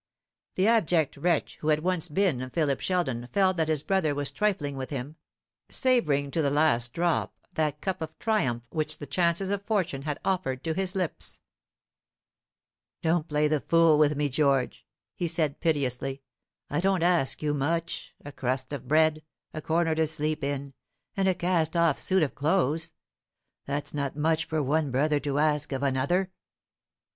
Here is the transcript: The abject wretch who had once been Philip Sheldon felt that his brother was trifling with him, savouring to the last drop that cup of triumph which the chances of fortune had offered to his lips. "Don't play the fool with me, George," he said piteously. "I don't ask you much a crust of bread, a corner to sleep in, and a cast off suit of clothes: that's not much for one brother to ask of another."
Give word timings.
The 0.55 0.65
abject 0.67 1.15
wretch 1.15 1.57
who 1.57 1.67
had 1.67 1.81
once 1.81 2.09
been 2.09 2.49
Philip 2.49 2.79
Sheldon 2.79 3.29
felt 3.31 3.55
that 3.57 3.67
his 3.67 3.83
brother 3.83 4.15
was 4.15 4.31
trifling 4.31 4.75
with 4.75 4.89
him, 4.89 5.15
savouring 5.69 6.31
to 6.31 6.41
the 6.41 6.49
last 6.49 6.91
drop 6.91 7.35
that 7.53 7.81
cup 7.81 8.01
of 8.01 8.17
triumph 8.17 8.63
which 8.71 8.97
the 8.97 9.05
chances 9.05 9.51
of 9.51 9.61
fortune 9.63 10.01
had 10.01 10.19
offered 10.25 10.63
to 10.63 10.73
his 10.73 10.95
lips. 10.95 11.39
"Don't 13.03 13.27
play 13.27 13.47
the 13.47 13.59
fool 13.59 13.99
with 13.99 14.15
me, 14.15 14.27
George," 14.27 14.87
he 15.13 15.27
said 15.27 15.59
piteously. 15.59 16.23
"I 16.67 16.79
don't 16.81 17.03
ask 17.03 17.43
you 17.43 17.53
much 17.53 18.15
a 18.25 18.31
crust 18.31 18.73
of 18.73 18.87
bread, 18.87 19.21
a 19.53 19.61
corner 19.61 19.93
to 19.93 20.07
sleep 20.07 20.43
in, 20.43 20.73
and 21.15 21.27
a 21.27 21.35
cast 21.35 21.77
off 21.77 21.99
suit 21.99 22.23
of 22.23 22.33
clothes: 22.33 22.91
that's 23.67 23.93
not 23.93 24.15
much 24.15 24.45
for 24.45 24.63
one 24.63 24.89
brother 24.89 25.19
to 25.19 25.37
ask 25.37 25.71
of 25.71 25.83
another." 25.83 26.31